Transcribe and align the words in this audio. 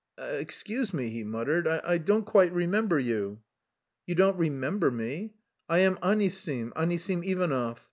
"Excuse 0.17 0.95
me," 0.95 1.09
he 1.11 1.23
muttered, 1.23 1.67
"I 1.67 1.99
don't 1.99 2.25
quite 2.25 2.51
remember 2.51 2.97
you." 2.97 3.43
"You 4.07 4.15
don't 4.15 4.35
remember 4.35 4.89
me. 4.89 5.35
I 5.69 5.77
am 5.81 5.97
Anisim, 6.01 6.73
Anisim 6.75 7.21
Ivanov. 7.23 7.77